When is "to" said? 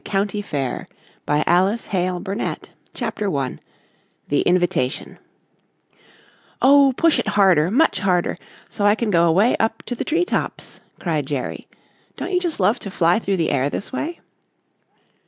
9.83-9.93, 12.79-12.89